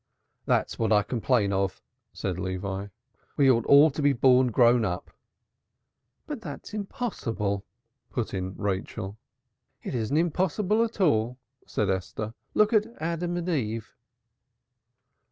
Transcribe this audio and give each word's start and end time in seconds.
"That's 0.47 0.79
what 0.79 0.91
I 0.91 1.03
complain 1.03 1.53
of," 1.53 1.79
said 2.11 2.39
Levi. 2.39 2.87
"We 3.37 3.51
ought 3.51 3.93
to 3.93 4.01
be 4.01 4.13
all 4.13 4.17
born 4.19 4.47
grown 4.47 4.83
up." 4.83 5.11
"But 6.25 6.41
that's 6.41 6.73
impossible!" 6.73 7.63
put 8.09 8.33
in 8.33 8.55
Rachel. 8.57 9.19
"It 9.83 9.93
isn't 9.93 10.17
impossible 10.17 10.83
at 10.83 10.99
all," 10.99 11.37
said 11.67 11.91
Esther. 11.91 12.33
"Look 12.55 12.73
at 12.73 12.87
Adam 12.99 13.37
and 13.37 13.47
Eve!" 13.47 13.95